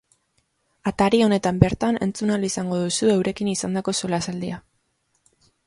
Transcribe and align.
Atari 0.91 1.19
honetan 1.25 1.59
bertan 1.65 1.99
entzun 2.07 2.33
ahal 2.37 2.49
izango 2.49 2.81
duzu 2.85 3.13
eurekin 3.17 3.53
izandako 3.55 3.97
solasaldia. 4.03 4.61